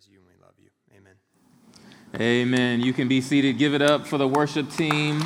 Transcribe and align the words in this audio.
praise 0.00 0.12
you 0.12 0.18
and 0.18 0.28
we 0.28 0.42
love 0.42 0.54
you. 0.58 0.70
Amen. 0.96 1.14
Amen. 2.20 2.80
You 2.80 2.92
can 2.92 3.08
be 3.08 3.20
seated. 3.20 3.58
Give 3.58 3.74
it 3.74 3.82
up 3.82 4.06
for 4.06 4.18
the 4.18 4.28
worship 4.28 4.70
team. 4.70 5.22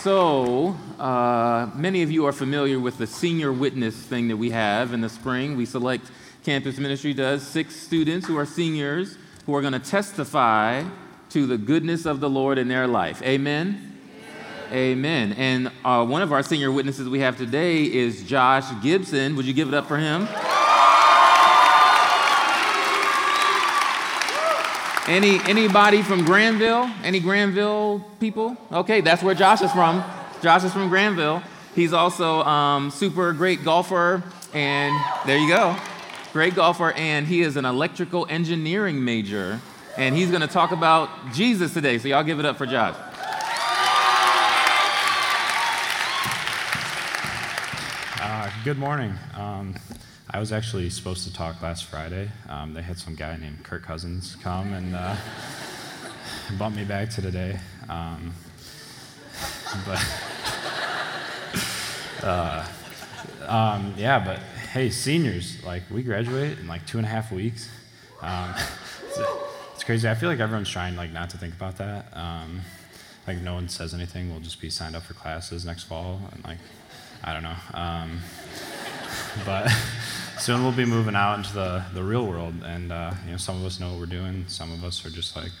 So, 0.00 0.76
uh, 0.98 1.70
many 1.74 2.02
of 2.02 2.10
you 2.10 2.26
are 2.26 2.32
familiar 2.32 2.78
with 2.78 2.98
the 2.98 3.06
senior 3.06 3.52
witness 3.52 3.96
thing 3.96 4.28
that 4.28 4.36
we 4.36 4.50
have 4.50 4.92
in 4.92 5.00
the 5.00 5.08
spring. 5.08 5.56
We 5.56 5.66
select, 5.66 6.10
campus 6.44 6.78
ministry 6.78 7.14
does, 7.14 7.46
six 7.46 7.74
students 7.74 8.26
who 8.26 8.36
are 8.36 8.46
seniors 8.46 9.16
who 9.46 9.54
are 9.54 9.60
going 9.60 9.72
to 9.72 9.78
testify 9.78 10.84
to 11.30 11.46
the 11.46 11.58
goodness 11.58 12.06
of 12.06 12.20
the 12.20 12.28
Lord 12.28 12.58
in 12.58 12.68
their 12.68 12.86
life. 12.86 13.22
Amen? 13.22 13.98
Amen. 14.72 15.32
And 15.34 15.70
uh, 15.84 16.04
one 16.04 16.22
of 16.22 16.32
our 16.32 16.42
senior 16.42 16.72
witnesses 16.72 17.08
we 17.08 17.20
have 17.20 17.36
today 17.36 17.84
is 17.84 18.22
Josh 18.24 18.64
Gibson. 18.82 19.36
Would 19.36 19.46
you 19.46 19.52
give 19.52 19.68
it 19.68 19.74
up 19.74 19.86
for 19.86 19.98
him? 19.98 20.26
Any 25.06 25.38
anybody 25.40 26.00
from 26.00 26.24
Granville? 26.24 26.90
Any 27.02 27.20
Granville 27.20 28.00
people? 28.20 28.56
Okay, 28.72 29.02
that's 29.02 29.22
where 29.22 29.34
Josh 29.34 29.60
is 29.60 29.70
from. 29.70 30.02
Josh 30.40 30.64
is 30.64 30.72
from 30.72 30.88
Granville. 30.88 31.42
He's 31.74 31.92
also 31.92 32.42
um, 32.44 32.90
super 32.90 33.34
great 33.34 33.62
golfer, 33.64 34.22
and 34.54 34.98
there 35.26 35.36
you 35.36 35.46
go, 35.46 35.76
great 36.32 36.54
golfer, 36.54 36.92
and 36.92 37.26
he 37.26 37.42
is 37.42 37.58
an 37.58 37.66
electrical 37.66 38.26
engineering 38.30 39.04
major, 39.04 39.60
and 39.98 40.14
he's 40.14 40.30
going 40.30 40.40
to 40.40 40.46
talk 40.46 40.72
about 40.72 41.10
Jesus 41.34 41.74
today. 41.74 41.98
So 41.98 42.08
y'all 42.08 42.24
give 42.24 42.40
it 42.40 42.46
up 42.46 42.56
for 42.56 42.64
Josh. 42.64 42.94
Uh, 48.22 48.50
good 48.64 48.78
morning. 48.78 49.12
Um, 49.34 49.74
I 50.34 50.40
was 50.40 50.50
actually 50.50 50.90
supposed 50.90 51.22
to 51.28 51.32
talk 51.32 51.62
last 51.62 51.84
Friday. 51.84 52.28
Um, 52.48 52.74
they 52.74 52.82
had 52.82 52.98
some 52.98 53.14
guy 53.14 53.36
named 53.36 53.62
Kirk 53.62 53.84
Cousins 53.84 54.36
come 54.42 54.72
and 54.72 54.92
uh, 54.96 55.14
bump 56.58 56.74
me 56.74 56.82
back 56.82 57.08
to 57.10 57.22
today. 57.22 57.60
Um, 57.88 58.34
but 59.86 60.04
uh, 62.24 62.66
um, 63.46 63.94
yeah, 63.96 64.18
but 64.18 64.40
hey, 64.72 64.90
seniors, 64.90 65.62
like 65.62 65.84
we 65.88 66.02
graduate 66.02 66.58
in 66.58 66.66
like 66.66 66.84
two 66.84 66.98
and 66.98 67.06
a 67.06 67.10
half 67.10 67.30
weeks. 67.30 67.70
Um, 68.20 68.56
it's, 69.06 69.20
it's, 69.74 69.84
crazy. 69.84 70.08
I 70.08 70.16
feel 70.16 70.28
like 70.28 70.40
everyone's 70.40 70.68
trying 70.68 70.96
like 70.96 71.12
not 71.12 71.30
to 71.30 71.38
think 71.38 71.54
about 71.54 71.76
that. 71.76 72.08
Um, 72.12 72.62
like 73.28 73.40
no 73.40 73.54
one 73.54 73.68
says 73.68 73.94
anything. 73.94 74.32
We'll 74.32 74.40
just 74.40 74.60
be 74.60 74.68
signed 74.68 74.96
up 74.96 75.04
for 75.04 75.14
classes 75.14 75.64
next 75.64 75.84
fall, 75.84 76.20
and 76.32 76.42
like 76.42 76.58
I 77.22 77.32
don't 77.32 77.44
know. 77.44 77.56
Um, 77.72 78.18
but 79.46 79.70
soon 80.38 80.62
we'll 80.62 80.72
be 80.72 80.84
moving 80.84 81.14
out 81.14 81.36
into 81.36 81.52
the, 81.54 81.84
the 81.94 82.02
real 82.02 82.26
world, 82.26 82.54
and 82.64 82.92
uh, 82.92 83.12
you 83.24 83.32
know, 83.32 83.36
some 83.36 83.56
of 83.56 83.64
us 83.64 83.80
know 83.80 83.90
what 83.90 84.00
we're 84.00 84.06
doing. 84.06 84.44
Some 84.48 84.72
of 84.72 84.84
us 84.84 85.04
are 85.04 85.10
just 85.10 85.36
like 85.36 85.52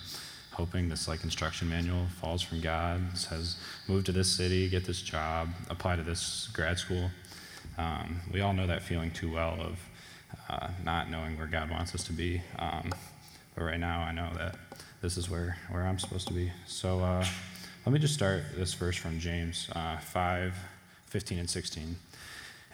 hoping 0.52 0.88
this 0.88 1.08
like 1.08 1.24
instruction 1.24 1.68
manual 1.68 2.06
falls 2.20 2.42
from 2.42 2.60
God. 2.60 3.16
Says 3.16 3.56
move 3.88 4.04
to 4.04 4.12
this 4.12 4.30
city, 4.30 4.68
get 4.68 4.84
this 4.84 5.02
job, 5.02 5.48
apply 5.70 5.96
to 5.96 6.02
this 6.02 6.48
grad 6.52 6.78
school. 6.78 7.10
Um, 7.76 8.20
we 8.32 8.40
all 8.40 8.52
know 8.52 8.66
that 8.66 8.82
feeling 8.82 9.10
too 9.10 9.32
well 9.32 9.58
of 9.60 9.78
uh, 10.48 10.68
not 10.84 11.10
knowing 11.10 11.38
where 11.38 11.46
God 11.46 11.70
wants 11.70 11.94
us 11.94 12.04
to 12.04 12.12
be. 12.12 12.42
Um, 12.58 12.92
but 13.54 13.64
right 13.64 13.80
now, 13.80 14.00
I 14.00 14.12
know 14.12 14.30
that 14.36 14.56
this 15.00 15.16
is 15.16 15.28
where, 15.28 15.56
where 15.70 15.82
I'm 15.82 15.98
supposed 15.98 16.28
to 16.28 16.34
be. 16.34 16.52
So 16.66 17.00
uh, 17.00 17.24
let 17.86 17.92
me 17.92 17.98
just 17.98 18.14
start 18.14 18.42
this 18.56 18.74
verse 18.74 18.96
from 18.96 19.18
James 19.18 19.68
uh, 19.74 19.98
5 19.98 20.54
15 21.06 21.38
and 21.38 21.48
16. 21.48 21.96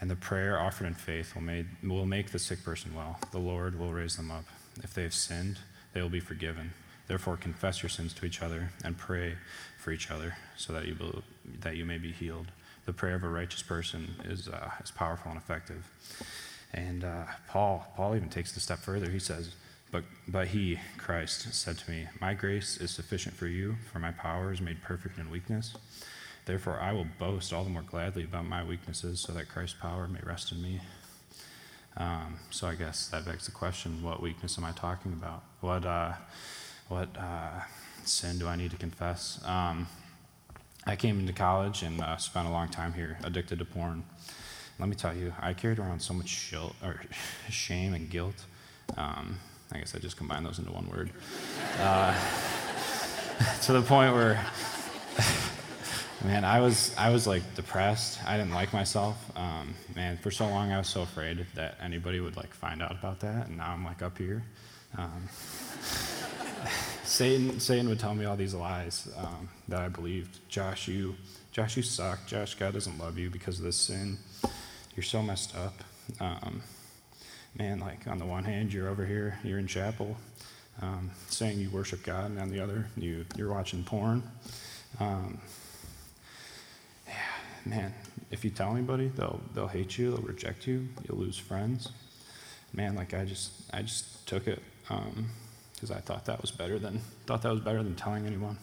And 0.01 0.09
the 0.09 0.15
prayer 0.15 0.59
offered 0.59 0.87
in 0.87 0.95
faith 0.95 1.35
will, 1.35 1.43
made, 1.43 1.67
will 1.83 2.07
make 2.07 2.31
the 2.31 2.39
sick 2.39 2.63
person 2.63 2.93
well. 2.95 3.19
The 3.31 3.39
Lord 3.39 3.79
will 3.79 3.93
raise 3.93 4.17
them 4.17 4.31
up. 4.31 4.45
If 4.83 4.93
they 4.93 5.03
have 5.03 5.13
sinned, 5.13 5.59
they 5.93 6.01
will 6.01 6.09
be 6.09 6.19
forgiven. 6.19 6.73
Therefore, 7.07 7.37
confess 7.37 7.83
your 7.83 7.89
sins 7.89 8.13
to 8.15 8.25
each 8.25 8.41
other 8.41 8.71
and 8.83 8.97
pray 8.97 9.35
for 9.77 9.91
each 9.91 10.09
other 10.09 10.35
so 10.57 10.73
that 10.73 10.87
you, 10.87 10.95
will, 10.99 11.23
that 11.61 11.75
you 11.75 11.85
may 11.85 11.99
be 11.99 12.11
healed. 12.11 12.47
The 12.85 12.93
prayer 12.93 13.15
of 13.15 13.23
a 13.23 13.29
righteous 13.29 13.61
person 13.61 14.15
is, 14.25 14.47
uh, 14.47 14.71
is 14.83 14.91
powerful 14.91 15.31
and 15.31 15.39
effective. 15.39 15.85
And 16.73 17.03
uh, 17.03 17.25
Paul, 17.47 17.85
Paul 17.95 18.15
even 18.15 18.29
takes 18.29 18.51
it 18.51 18.57
a 18.57 18.59
step 18.59 18.79
further. 18.79 19.09
He 19.09 19.19
says, 19.19 19.53
but, 19.91 20.05
but 20.27 20.47
he, 20.47 20.79
Christ, 20.97 21.53
said 21.53 21.77
to 21.79 21.91
me, 21.91 22.07
My 22.19 22.33
grace 22.33 22.77
is 22.77 22.91
sufficient 22.91 23.35
for 23.35 23.47
you, 23.47 23.75
for 23.91 23.99
my 23.99 24.11
power 24.11 24.53
is 24.53 24.61
made 24.61 24.81
perfect 24.81 25.19
in 25.19 25.29
weakness. 25.29 25.75
Therefore, 26.45 26.79
I 26.79 26.91
will 26.91 27.07
boast 27.19 27.53
all 27.53 27.63
the 27.63 27.69
more 27.69 27.83
gladly 27.83 28.23
about 28.23 28.45
my 28.45 28.63
weaknesses 28.63 29.19
so 29.19 29.31
that 29.33 29.47
Christ's 29.47 29.77
power 29.79 30.07
may 30.07 30.19
rest 30.23 30.51
in 30.51 30.61
me. 30.61 30.81
Um, 31.97 32.39
so 32.49 32.67
I 32.67 32.75
guess 32.75 33.07
that 33.09 33.25
begs 33.25 33.45
the 33.45 33.51
question 33.51 34.01
what 34.01 34.21
weakness 34.21 34.57
am 34.57 34.65
I 34.65 34.71
talking 34.71 35.13
about? 35.13 35.43
What, 35.59 35.85
uh, 35.85 36.13
what 36.87 37.09
uh, 37.17 37.61
sin 38.05 38.39
do 38.39 38.47
I 38.47 38.55
need 38.55 38.71
to 38.71 38.77
confess? 38.77 39.41
Um, 39.45 39.87
I 40.85 40.95
came 40.95 41.19
into 41.19 41.33
college 41.33 41.83
and 41.83 42.01
uh, 42.01 42.17
spent 42.17 42.47
a 42.47 42.51
long 42.51 42.69
time 42.69 42.93
here 42.93 43.17
addicted 43.23 43.59
to 43.59 43.65
porn. 43.65 44.03
Let 44.79 44.89
me 44.89 44.95
tell 44.95 45.15
you, 45.15 45.33
I 45.39 45.53
carried 45.53 45.77
around 45.77 45.99
so 45.99 46.13
much 46.13 46.27
shil- 46.27 46.73
or 46.83 47.01
shame 47.49 47.93
and 47.93 48.09
guilt. 48.09 48.45
Um, 48.97 49.37
I 49.71 49.77
guess 49.77 49.93
I 49.95 49.99
just 49.99 50.17
combined 50.17 50.45
those 50.45 50.59
into 50.59 50.71
one 50.71 50.89
word. 50.89 51.11
Uh, 51.79 52.13
to 53.63 53.73
the 53.73 53.81
point 53.81 54.13
where 54.13 54.43
Man, 56.23 56.45
I 56.45 56.59
was 56.59 56.95
I 56.97 57.09
was 57.09 57.25
like 57.25 57.41
depressed. 57.55 58.19
I 58.27 58.37
didn't 58.37 58.53
like 58.53 58.73
myself. 58.73 59.17
Um, 59.35 59.73
man, 59.95 60.17
for 60.17 60.29
so 60.29 60.47
long 60.47 60.71
I 60.71 60.77
was 60.77 60.87
so 60.87 61.01
afraid 61.01 61.47
that 61.55 61.77
anybody 61.81 62.19
would 62.19 62.37
like 62.37 62.53
find 62.53 62.83
out 62.83 62.91
about 62.91 63.21
that, 63.21 63.47
and 63.47 63.57
now 63.57 63.71
I'm 63.71 63.83
like 63.83 64.03
up 64.03 64.19
here. 64.19 64.43
Um, 64.99 65.27
Satan 67.03 67.59
Satan 67.59 67.89
would 67.89 67.99
tell 67.99 68.13
me 68.13 68.25
all 68.25 68.35
these 68.35 68.53
lies 68.53 69.09
um, 69.17 69.49
that 69.67 69.81
I 69.81 69.87
believed. 69.87 70.47
Josh, 70.47 70.87
you 70.87 71.15
Josh, 71.51 71.75
you 71.75 71.81
suck. 71.81 72.27
Josh, 72.27 72.53
God 72.53 72.73
doesn't 72.73 72.99
love 72.99 73.17
you 73.17 73.31
because 73.31 73.57
of 73.57 73.65
this 73.65 73.77
sin. 73.77 74.19
You're 74.95 75.03
so 75.03 75.23
messed 75.23 75.55
up. 75.55 75.83
Um, 76.19 76.61
man, 77.57 77.79
like 77.79 78.07
on 78.07 78.19
the 78.19 78.25
one 78.25 78.43
hand, 78.43 78.71
you're 78.71 78.89
over 78.89 79.07
here, 79.07 79.39
you're 79.43 79.57
in 79.57 79.65
chapel, 79.65 80.15
um, 80.83 81.09
saying 81.29 81.57
you 81.59 81.71
worship 81.71 82.03
God, 82.03 82.29
and 82.29 82.39
on 82.39 82.49
the 82.49 82.59
other, 82.59 82.85
you 82.95 83.25
you're 83.35 83.51
watching 83.51 83.83
porn. 83.83 84.21
Man, 87.65 87.93
if 88.31 88.43
you 88.43 88.49
tell 88.49 88.71
anybody, 88.71 89.09
they'll 89.09 89.41
they'll 89.53 89.67
hate 89.67 89.97
you, 89.97 90.11
they'll 90.11 90.21
reject 90.21 90.65
you, 90.67 90.87
you'll 91.07 91.19
lose 91.19 91.37
friends. 91.37 91.91
Man, 92.73 92.95
like 92.95 93.13
I 93.13 93.25
just 93.25 93.51
I 93.73 93.81
just 93.81 94.27
took 94.27 94.47
it 94.47 94.61
because 94.87 95.91
um, 95.91 95.97
I 95.97 95.99
thought 95.99 96.25
that 96.25 96.41
was 96.41 96.51
better 96.51 96.79
than 96.79 97.01
thought 97.25 97.41
that 97.43 97.51
was 97.51 97.61
better 97.61 97.83
than 97.83 97.95
telling 97.95 98.25
anyone. 98.25 98.57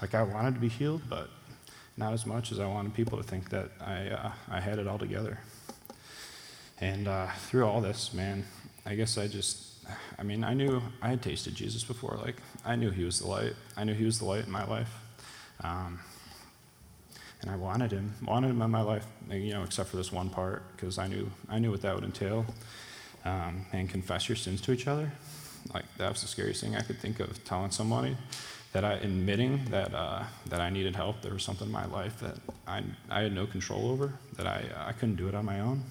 Like 0.00 0.14
I 0.14 0.22
wanted 0.22 0.54
to 0.54 0.60
be 0.60 0.68
healed, 0.68 1.02
but 1.08 1.28
not 1.96 2.12
as 2.12 2.26
much 2.26 2.52
as 2.52 2.60
I 2.60 2.66
wanted 2.66 2.94
people 2.94 3.18
to 3.18 3.24
think 3.24 3.50
that 3.50 3.70
I 3.80 4.08
uh, 4.08 4.32
I 4.50 4.60
had 4.60 4.78
it 4.78 4.86
all 4.86 4.98
together. 4.98 5.38
And 6.78 7.08
uh, 7.08 7.28
through 7.48 7.66
all 7.66 7.80
this, 7.80 8.12
man, 8.12 8.44
I 8.84 8.94
guess 8.94 9.18
I 9.18 9.28
just 9.28 9.84
I 10.18 10.22
mean 10.22 10.44
I 10.44 10.54
knew 10.54 10.82
I 11.02 11.08
had 11.08 11.22
tasted 11.22 11.54
Jesus 11.54 11.84
before. 11.84 12.18
Like 12.22 12.36
I 12.64 12.76
knew 12.76 12.90
He 12.90 13.04
was 13.04 13.20
the 13.20 13.26
light. 13.26 13.54
I 13.76 13.84
knew 13.84 13.94
He 13.94 14.04
was 14.04 14.18
the 14.18 14.26
light 14.26 14.44
in 14.46 14.50
my 14.50 14.64
life. 14.64 14.92
Um, 15.62 16.00
and 17.46 17.54
I 17.54 17.56
wanted 17.56 17.92
him, 17.92 18.12
wanted 18.24 18.48
him 18.48 18.60
in 18.60 18.70
my 18.70 18.82
life, 18.82 19.06
you 19.30 19.52
know, 19.52 19.62
except 19.62 19.88
for 19.90 19.96
this 19.96 20.10
one 20.10 20.28
part, 20.28 20.64
because 20.74 20.98
I 20.98 21.06
knew, 21.06 21.30
I 21.48 21.60
knew 21.60 21.70
what 21.70 21.82
that 21.82 21.94
would 21.94 22.04
entail. 22.04 22.44
Um, 23.24 23.66
and 23.72 23.90
confess 23.90 24.28
your 24.28 24.36
sins 24.36 24.60
to 24.60 24.72
each 24.72 24.86
other. 24.86 25.10
Like, 25.74 25.84
that 25.98 26.10
was 26.10 26.22
the 26.22 26.28
scariest 26.28 26.60
thing 26.60 26.76
I 26.76 26.82
could 26.82 27.00
think 27.00 27.18
of, 27.18 27.44
telling 27.44 27.72
somebody 27.72 28.16
that 28.72 28.84
I, 28.84 28.92
admitting 28.94 29.64
that, 29.70 29.92
uh, 29.92 30.22
that 30.46 30.60
I 30.60 30.70
needed 30.70 30.94
help, 30.94 31.22
there 31.22 31.32
was 31.32 31.42
something 31.42 31.66
in 31.66 31.72
my 31.72 31.86
life 31.86 32.20
that 32.20 32.36
I, 32.68 32.84
I 33.10 33.22
had 33.22 33.32
no 33.32 33.46
control 33.46 33.90
over, 33.90 34.12
that 34.36 34.46
I, 34.46 34.62
I 34.78 34.92
couldn't 34.92 35.16
do 35.16 35.26
it 35.26 35.34
on 35.34 35.44
my 35.44 35.58
own. 35.58 35.82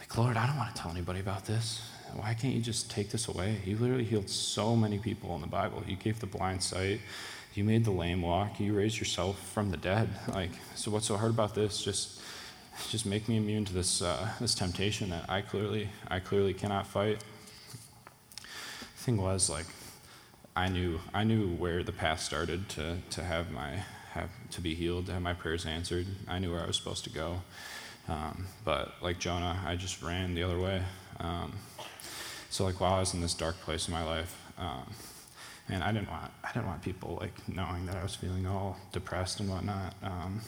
Like, 0.00 0.16
Lord, 0.16 0.38
I 0.38 0.46
don't 0.46 0.56
want 0.56 0.74
to 0.74 0.80
tell 0.80 0.90
anybody 0.90 1.20
about 1.20 1.44
this. 1.44 1.82
Why 2.14 2.32
can't 2.32 2.54
you 2.54 2.62
just 2.62 2.90
take 2.90 3.10
this 3.10 3.28
away? 3.28 3.60
You 3.66 3.76
literally 3.76 4.04
healed 4.04 4.30
so 4.30 4.74
many 4.74 4.98
people 4.98 5.34
in 5.34 5.42
the 5.42 5.48
Bible. 5.48 5.82
You 5.86 5.96
gave 5.96 6.18
the 6.18 6.26
blind 6.26 6.62
sight, 6.62 7.00
you 7.54 7.64
made 7.64 7.84
the 7.84 7.90
lame 7.90 8.22
walk. 8.22 8.58
You 8.58 8.74
raised 8.74 8.98
yourself 8.98 9.38
from 9.52 9.70
the 9.70 9.76
dead. 9.76 10.08
Like, 10.28 10.50
so 10.74 10.90
what's 10.90 11.06
so 11.06 11.16
hard 11.16 11.30
about 11.30 11.54
this? 11.54 11.82
Just, 11.82 12.20
just 12.90 13.06
make 13.06 13.28
me 13.28 13.36
immune 13.36 13.64
to 13.66 13.72
this, 13.72 14.02
uh, 14.02 14.28
this 14.40 14.54
temptation 14.54 15.10
that 15.10 15.28
I 15.28 15.40
clearly, 15.40 15.88
I 16.08 16.18
clearly 16.18 16.52
cannot 16.52 16.86
fight. 16.86 17.22
Thing 18.96 19.18
was, 19.18 19.48
like, 19.48 19.66
I 20.56 20.68
knew, 20.68 21.00
I 21.12 21.24
knew 21.24 21.48
where 21.54 21.82
the 21.82 21.92
path 21.92 22.20
started 22.20 22.68
to, 22.70 22.98
to 23.10 23.22
have 23.22 23.50
my, 23.50 23.82
have, 24.12 24.30
to 24.50 24.60
be 24.60 24.74
healed, 24.74 25.06
to 25.06 25.12
have 25.12 25.22
my 25.22 25.34
prayers 25.34 25.64
answered. 25.66 26.06
I 26.26 26.38
knew 26.38 26.52
where 26.52 26.62
I 26.62 26.66
was 26.66 26.76
supposed 26.76 27.04
to 27.04 27.10
go. 27.10 27.42
Um, 28.08 28.46
but 28.64 28.94
like 29.00 29.18
Jonah, 29.18 29.62
I 29.64 29.76
just 29.76 30.02
ran 30.02 30.34
the 30.34 30.42
other 30.42 30.58
way. 30.58 30.82
Um, 31.20 31.52
so 32.50 32.64
like 32.64 32.80
while 32.80 32.94
I 32.94 33.00
was 33.00 33.14
in 33.14 33.20
this 33.20 33.34
dark 33.34 33.60
place 33.60 33.88
in 33.88 33.94
my 33.94 34.04
life, 34.04 34.36
um, 34.58 34.90
and 35.68 35.82
I 35.82 35.92
didn't 35.92 36.10
want 36.10 36.30
I 36.42 36.52
didn't 36.52 36.66
want 36.66 36.82
people 36.82 37.18
like 37.20 37.36
knowing 37.48 37.86
that 37.86 37.96
I 37.96 38.02
was 38.02 38.14
feeling 38.14 38.46
all 38.46 38.76
depressed 38.92 39.40
and 39.40 39.48
whatnot. 39.48 39.94
Um, 40.02 40.40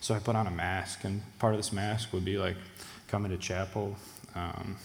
so 0.00 0.14
I 0.14 0.18
put 0.18 0.36
on 0.36 0.46
a 0.46 0.50
mask, 0.50 1.04
and 1.04 1.22
part 1.38 1.54
of 1.54 1.58
this 1.58 1.72
mask 1.72 2.12
would 2.12 2.24
be 2.24 2.38
like 2.38 2.56
coming 3.08 3.30
to 3.30 3.38
chapel, 3.38 3.96
um, 4.34 4.76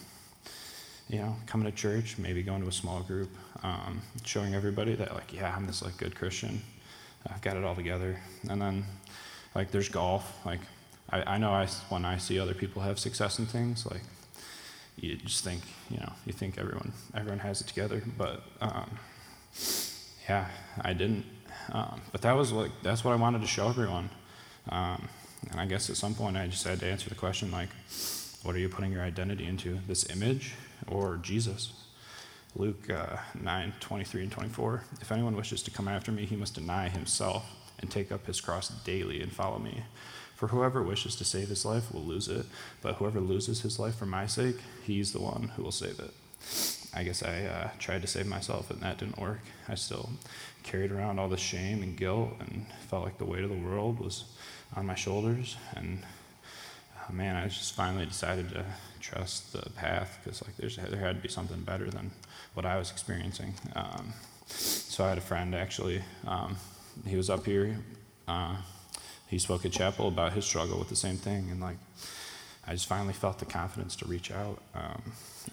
you 1.08 1.18
know, 1.18 1.36
coming 1.46 1.70
to 1.70 1.76
church, 1.76 2.16
maybe 2.18 2.42
going 2.42 2.62
to 2.62 2.68
a 2.68 2.72
small 2.72 3.02
group, 3.02 3.30
um, 3.62 4.00
showing 4.24 4.54
everybody 4.54 4.94
that, 4.94 5.14
like, 5.14 5.32
yeah, 5.32 5.54
I'm 5.54 5.66
this, 5.66 5.82
like, 5.82 5.96
good 5.96 6.14
Christian. 6.14 6.62
I've 7.28 7.42
got 7.42 7.56
it 7.56 7.64
all 7.64 7.74
together. 7.74 8.18
And 8.48 8.60
then, 8.60 8.84
like, 9.54 9.70
there's 9.70 9.88
golf. 9.88 10.38
Like, 10.46 10.60
I, 11.10 11.34
I 11.34 11.38
know 11.38 11.50
I, 11.50 11.66
when 11.88 12.04
I 12.04 12.16
see 12.16 12.38
other 12.38 12.54
people 12.54 12.82
have 12.82 12.98
success 12.98 13.38
in 13.38 13.46
things, 13.46 13.86
like, 13.86 14.02
you 14.96 15.16
just 15.16 15.44
think, 15.44 15.62
you 15.90 15.98
know, 15.98 16.12
you 16.26 16.32
think 16.32 16.58
everyone, 16.58 16.92
everyone 17.14 17.40
has 17.40 17.60
it 17.60 17.66
together. 17.66 18.02
But, 18.16 18.42
um, 18.60 18.90
yeah, 20.28 20.48
I 20.80 20.92
didn't. 20.92 21.24
Um, 21.70 22.00
but 22.10 22.22
that 22.22 22.36
was 22.36 22.52
like, 22.52 22.70
that's 22.82 23.04
what 23.04 23.12
I 23.12 23.16
wanted 23.16 23.40
to 23.42 23.46
show 23.46 23.68
everyone. 23.68 24.10
Um, 24.68 25.08
and 25.50 25.60
I 25.60 25.66
guess 25.66 25.90
at 25.90 25.96
some 25.96 26.14
point 26.14 26.36
I 26.36 26.46
just 26.46 26.66
had 26.66 26.80
to 26.80 26.86
answer 26.86 27.08
the 27.08 27.14
question, 27.14 27.50
like, 27.50 27.68
what 28.42 28.54
are 28.54 28.58
you 28.58 28.68
putting 28.68 28.92
your 28.92 29.02
identity 29.02 29.46
into? 29.46 29.78
This 29.86 30.08
image 30.10 30.54
or 30.86 31.16
Jesus? 31.16 31.72
Luke 32.54 32.90
uh, 32.90 33.16
9, 33.40 33.72
23 33.80 34.22
and 34.22 34.32
24. 34.32 34.84
If 35.00 35.10
anyone 35.10 35.36
wishes 35.36 35.62
to 35.62 35.70
come 35.70 35.88
after 35.88 36.12
me, 36.12 36.26
he 36.26 36.36
must 36.36 36.54
deny 36.54 36.88
himself 36.88 37.44
and 37.78 37.90
take 37.90 38.12
up 38.12 38.26
his 38.26 38.40
cross 38.40 38.68
daily 38.68 39.22
and 39.22 39.32
follow 39.32 39.58
me. 39.58 39.84
For 40.34 40.48
whoever 40.48 40.82
wishes 40.82 41.16
to 41.16 41.24
save 41.24 41.48
his 41.48 41.64
life 41.64 41.92
will 41.92 42.02
lose 42.02 42.28
it, 42.28 42.46
but 42.82 42.96
whoever 42.96 43.20
loses 43.20 43.62
his 43.62 43.78
life 43.78 43.94
for 43.94 44.06
my 44.06 44.26
sake, 44.26 44.56
he's 44.82 45.12
the 45.12 45.20
one 45.20 45.52
who 45.56 45.62
will 45.62 45.72
save 45.72 45.98
it. 46.00 46.12
I 46.94 47.04
guess 47.04 47.22
I 47.22 47.44
uh, 47.44 47.70
tried 47.78 48.02
to 48.02 48.08
save 48.08 48.26
myself 48.26 48.70
and 48.70 48.80
that 48.80 48.98
didn't 48.98 49.18
work. 49.18 49.40
I 49.68 49.74
still 49.76 50.10
carried 50.62 50.92
around 50.92 51.18
all 51.18 51.28
the 51.28 51.36
shame 51.38 51.82
and 51.82 51.96
guilt 51.96 52.30
and 52.40 52.66
felt 52.88 53.04
like 53.04 53.18
the 53.18 53.24
weight 53.24 53.44
of 53.44 53.50
the 53.50 53.56
world 53.56 53.98
was 53.98 54.24
on 54.76 54.86
my 54.86 54.94
shoulders. 54.94 55.56
And 55.74 56.02
uh, 56.96 57.12
man, 57.12 57.36
I 57.36 57.48
just 57.48 57.74
finally 57.74 58.04
decided 58.04 58.50
to 58.50 58.64
trust 59.00 59.52
the 59.52 59.70
path 59.70 60.18
because 60.22 60.42
like 60.42 60.56
there's, 60.56 60.76
there 60.76 61.00
had 61.00 61.16
to 61.16 61.22
be 61.22 61.28
something 61.28 61.60
better 61.62 61.90
than 61.90 62.10
what 62.54 62.66
I 62.66 62.76
was 62.76 62.90
experiencing. 62.90 63.54
Um, 63.74 64.12
so 64.46 65.04
I 65.04 65.10
had 65.10 65.18
a 65.18 65.22
friend 65.22 65.54
actually. 65.54 66.02
Um, 66.26 66.56
he 67.06 67.16
was 67.16 67.30
up 67.30 67.46
here. 67.46 67.78
Uh, 68.28 68.56
he 69.28 69.38
spoke 69.38 69.64
at 69.64 69.72
chapel 69.72 70.08
about 70.08 70.34
his 70.34 70.44
struggle 70.44 70.78
with 70.78 70.90
the 70.90 70.96
same 70.96 71.16
thing, 71.16 71.48
and 71.50 71.58
like 71.58 71.78
I 72.66 72.72
just 72.72 72.86
finally 72.86 73.12
felt 73.12 73.38
the 73.38 73.44
confidence 73.44 73.96
to 73.96 74.06
reach 74.06 74.30
out. 74.30 74.62
Um, 74.74 75.02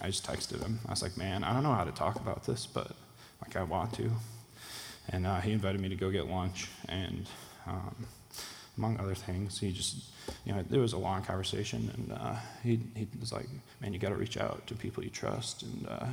I 0.00 0.06
just 0.06 0.26
texted 0.26 0.62
him. 0.62 0.78
I 0.86 0.90
was 0.90 1.02
like, 1.02 1.16
"Man, 1.16 1.42
I 1.42 1.52
don't 1.52 1.62
know 1.62 1.74
how 1.74 1.84
to 1.84 1.92
talk 1.92 2.16
about 2.16 2.46
this, 2.46 2.66
but 2.66 2.92
like 3.42 3.56
I 3.56 3.62
want 3.64 3.92
to." 3.94 4.10
And 5.08 5.26
uh, 5.26 5.40
he 5.40 5.52
invited 5.52 5.80
me 5.80 5.88
to 5.88 5.96
go 5.96 6.10
get 6.10 6.28
lunch, 6.28 6.68
and 6.88 7.26
um, 7.66 8.06
among 8.76 8.98
other 9.00 9.14
things, 9.14 9.58
he 9.58 9.72
just, 9.72 10.04
you 10.44 10.52
know, 10.52 10.60
it 10.70 10.78
was 10.78 10.92
a 10.92 10.98
long 10.98 11.22
conversation, 11.22 11.90
and 11.94 12.12
uh, 12.12 12.36
he 12.62 12.80
he 12.94 13.08
was 13.18 13.32
like, 13.32 13.46
"Man, 13.80 13.92
you 13.92 13.98
got 13.98 14.10
to 14.10 14.14
reach 14.14 14.36
out 14.36 14.66
to 14.68 14.74
people 14.74 15.02
you 15.02 15.10
trust," 15.10 15.62
and 15.62 15.86
uh, 15.88 16.06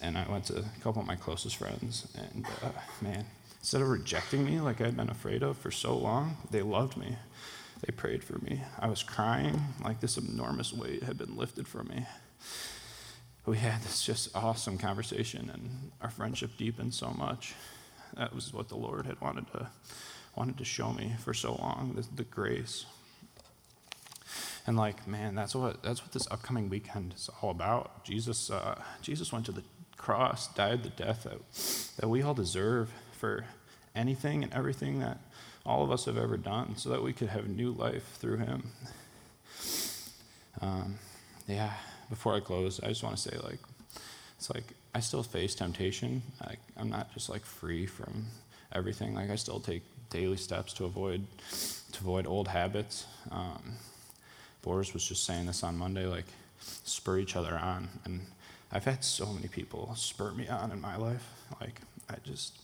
and 0.00 0.16
I 0.16 0.30
went 0.30 0.44
to 0.46 0.58
a 0.58 0.80
couple 0.82 1.02
of 1.02 1.08
my 1.08 1.16
closest 1.16 1.56
friends, 1.56 2.06
and 2.16 2.46
uh, 2.62 2.70
man, 3.00 3.26
instead 3.60 3.82
of 3.82 3.88
rejecting 3.88 4.44
me 4.44 4.60
like 4.60 4.80
I'd 4.80 4.96
been 4.96 5.10
afraid 5.10 5.42
of 5.42 5.56
for 5.58 5.72
so 5.72 5.96
long, 5.96 6.36
they 6.50 6.62
loved 6.62 6.96
me. 6.96 7.16
They 7.82 7.92
prayed 7.92 8.24
for 8.24 8.38
me. 8.38 8.62
I 8.78 8.88
was 8.88 9.02
crying 9.02 9.60
like 9.84 10.00
this 10.00 10.16
enormous 10.16 10.72
weight 10.72 11.02
had 11.02 11.18
been 11.18 11.36
lifted 11.36 11.68
from 11.68 11.88
me. 11.88 12.06
We 13.44 13.58
had 13.58 13.82
this 13.82 14.02
just 14.02 14.34
awesome 14.34 14.76
conversation, 14.78 15.50
and 15.52 15.92
our 16.00 16.10
friendship 16.10 16.56
deepened 16.56 16.94
so 16.94 17.10
much. 17.10 17.54
That 18.16 18.34
was 18.34 18.52
what 18.52 18.68
the 18.68 18.76
Lord 18.76 19.06
had 19.06 19.20
wanted 19.20 19.50
to 19.52 19.70
wanted 20.34 20.58
to 20.58 20.64
show 20.64 20.92
me 20.92 21.14
for 21.24 21.32
so 21.32 21.54
long, 21.54 21.94
the, 21.96 22.06
the 22.14 22.24
grace. 22.24 22.84
And 24.66 24.76
like, 24.76 25.06
man, 25.06 25.34
that's 25.34 25.54
what 25.54 25.82
that's 25.82 26.02
what 26.02 26.12
this 26.12 26.26
upcoming 26.30 26.68
weekend 26.68 27.14
is 27.14 27.30
all 27.40 27.50
about. 27.50 28.04
Jesus, 28.04 28.50
uh, 28.50 28.80
Jesus 29.00 29.32
went 29.32 29.46
to 29.46 29.52
the 29.52 29.62
cross, 29.96 30.48
died 30.54 30.82
the 30.82 30.90
death 30.90 31.24
that, 31.24 31.96
that 32.00 32.08
we 32.08 32.22
all 32.22 32.34
deserve 32.34 32.90
for 33.12 33.44
anything 33.94 34.42
and 34.42 34.52
everything 34.52 35.00
that 35.00 35.20
all 35.66 35.82
of 35.82 35.90
us 35.90 36.04
have 36.06 36.16
ever 36.16 36.36
done, 36.36 36.76
so 36.76 36.88
that 36.90 37.02
we 37.02 37.12
could 37.12 37.28
have 37.28 37.48
new 37.48 37.72
life 37.72 38.16
through 38.18 38.38
Him. 38.38 38.70
Um, 40.60 40.98
yeah. 41.46 41.72
Before 42.08 42.34
I 42.34 42.40
close, 42.40 42.80
I 42.80 42.88
just 42.88 43.02
want 43.02 43.16
to 43.16 43.22
say, 43.22 43.36
like, 43.42 43.58
it's 44.38 44.48
like 44.54 44.74
I 44.94 45.00
still 45.00 45.22
face 45.22 45.54
temptation. 45.54 46.22
I, 46.40 46.54
I'm 46.76 46.88
not 46.88 47.12
just 47.12 47.28
like 47.28 47.44
free 47.44 47.86
from 47.86 48.26
everything. 48.72 49.14
Like 49.14 49.30
I 49.30 49.36
still 49.36 49.60
take 49.60 49.82
daily 50.10 50.36
steps 50.36 50.72
to 50.74 50.84
avoid 50.84 51.26
to 51.92 52.00
avoid 52.00 52.26
old 52.26 52.48
habits. 52.48 53.06
Um, 53.30 53.76
Boris 54.62 54.92
was 54.94 55.06
just 55.06 55.24
saying 55.24 55.46
this 55.46 55.62
on 55.62 55.76
Monday, 55.76 56.06
like 56.06 56.26
spur 56.60 57.18
each 57.18 57.36
other 57.36 57.56
on, 57.56 57.88
and 58.04 58.20
I've 58.72 58.84
had 58.84 59.04
so 59.04 59.26
many 59.26 59.48
people 59.48 59.94
spur 59.96 60.32
me 60.32 60.48
on 60.48 60.70
in 60.72 60.80
my 60.80 60.96
life. 60.96 61.28
Like 61.60 61.80
I 62.10 62.14
just, 62.24 62.56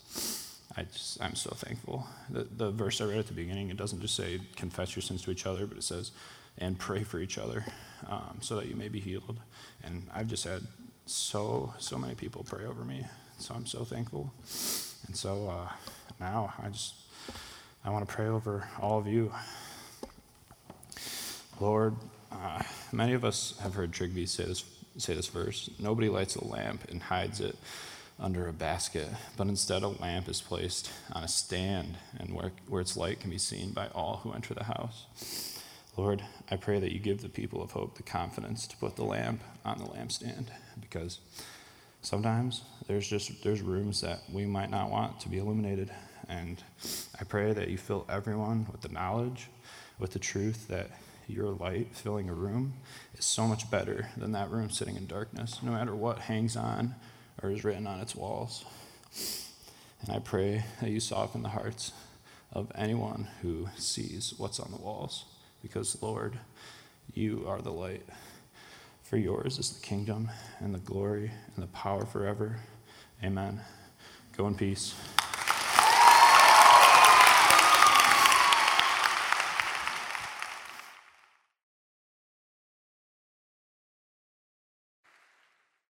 I 0.76 0.84
just, 0.84 1.22
I'm 1.22 1.34
so 1.34 1.50
thankful. 1.50 2.06
The 2.30 2.44
the 2.44 2.70
verse 2.70 3.00
I 3.00 3.04
read 3.04 3.18
at 3.18 3.26
the 3.26 3.34
beginning, 3.34 3.70
it 3.70 3.76
doesn't 3.76 4.00
just 4.00 4.14
say 4.14 4.40
confess 4.56 4.96
your 4.96 5.02
sins 5.02 5.22
to 5.22 5.30
each 5.30 5.46
other, 5.46 5.66
but 5.66 5.76
it 5.76 5.82
says 5.84 6.12
and 6.58 6.78
pray 6.78 7.02
for 7.02 7.18
each 7.18 7.38
other, 7.38 7.64
um, 8.08 8.38
so 8.40 8.56
that 8.56 8.66
you 8.66 8.76
may 8.76 8.88
be 8.88 9.00
healed. 9.00 9.40
And 9.82 10.06
I've 10.14 10.28
just 10.28 10.44
had 10.44 10.62
so 11.06 11.74
so 11.78 11.98
many 11.98 12.14
people 12.14 12.44
pray 12.44 12.64
over 12.64 12.84
me, 12.84 13.06
so 13.38 13.54
I'm 13.54 13.66
so 13.66 13.84
thankful. 13.84 14.32
And 15.06 15.16
so 15.16 15.48
uh, 15.48 15.72
now 16.20 16.54
I 16.62 16.68
just 16.68 16.94
I 17.84 17.90
want 17.90 18.08
to 18.08 18.14
pray 18.14 18.28
over 18.28 18.68
all 18.80 18.98
of 18.98 19.06
you. 19.06 19.32
Lord, 21.60 21.96
uh, 22.30 22.62
many 22.92 23.12
of 23.12 23.24
us 23.24 23.54
have 23.62 23.74
heard 23.74 23.92
Trygve 23.92 24.28
say 24.28 24.44
this, 24.44 24.64
say 24.96 25.14
this 25.14 25.28
verse 25.28 25.70
Nobody 25.78 26.08
lights 26.08 26.36
a 26.36 26.44
lamp 26.44 26.88
and 26.90 27.02
hides 27.02 27.40
it 27.40 27.56
under 28.18 28.46
a 28.46 28.52
basket, 28.52 29.08
but 29.36 29.48
instead 29.48 29.82
a 29.82 29.88
lamp 29.88 30.28
is 30.28 30.40
placed 30.40 30.90
on 31.12 31.24
a 31.24 31.28
stand 31.28 31.96
and 32.18 32.34
where, 32.34 32.52
where 32.68 32.80
its 32.80 32.96
light 32.96 33.20
can 33.20 33.30
be 33.30 33.38
seen 33.38 33.72
by 33.72 33.88
all 33.88 34.20
who 34.22 34.32
enter 34.32 34.54
the 34.54 34.64
house. 34.64 35.06
Lord, 35.96 36.22
I 36.50 36.56
pray 36.56 36.80
that 36.80 36.92
you 36.92 36.98
give 36.98 37.20
the 37.20 37.28
people 37.28 37.62
of 37.62 37.72
hope 37.72 37.96
the 37.96 38.02
confidence 38.02 38.66
to 38.68 38.76
put 38.76 38.96
the 38.96 39.04
lamp 39.04 39.42
on 39.64 39.78
the 39.78 39.84
lampstand 39.84 40.46
because 40.80 41.18
sometimes 42.00 42.62
there's 42.86 43.06
just 43.06 43.42
there's 43.42 43.60
rooms 43.60 44.00
that 44.00 44.22
we 44.32 44.46
might 44.46 44.70
not 44.70 44.90
want 44.90 45.20
to 45.20 45.28
be 45.28 45.38
illuminated 45.38 45.90
and 46.28 46.62
I 47.20 47.24
pray 47.24 47.52
that 47.52 47.68
you 47.68 47.76
fill 47.76 48.06
everyone 48.08 48.66
with 48.70 48.80
the 48.80 48.88
knowledge, 48.88 49.48
with 49.98 50.12
the 50.12 50.18
truth 50.18 50.68
that 50.68 50.90
your 51.28 51.50
light 51.50 51.88
filling 51.94 52.28
a 52.28 52.34
room 52.34 52.74
is 53.16 53.24
so 53.24 53.46
much 53.46 53.70
better 53.70 54.08
than 54.16 54.32
that 54.32 54.50
room 54.50 54.70
sitting 54.70 54.96
in 54.96 55.06
darkness, 55.06 55.58
no 55.62 55.72
matter 55.72 55.94
what 55.94 56.20
hangs 56.20 56.56
on 56.56 56.94
or 57.42 57.50
is 57.50 57.64
written 57.64 57.86
on 57.86 58.00
its 58.00 58.14
walls. 58.14 58.64
And 60.00 60.14
I 60.14 60.18
pray 60.18 60.64
that 60.80 60.90
you 60.90 61.00
soften 61.00 61.42
the 61.42 61.48
hearts 61.48 61.92
of 62.52 62.70
anyone 62.74 63.28
who 63.40 63.68
sees 63.76 64.34
what's 64.36 64.60
on 64.60 64.70
the 64.70 64.76
walls, 64.82 65.24
because, 65.62 66.00
Lord, 66.02 66.38
you 67.14 67.44
are 67.46 67.60
the 67.60 67.72
light. 67.72 68.04
For 69.02 69.16
yours 69.16 69.58
is 69.58 69.70
the 69.70 69.86
kingdom 69.86 70.30
and 70.58 70.74
the 70.74 70.78
glory 70.78 71.30
and 71.54 71.62
the 71.62 71.68
power 71.68 72.06
forever. 72.06 72.56
Amen. 73.22 73.60
Go 74.36 74.46
in 74.46 74.54
peace. 74.54 74.94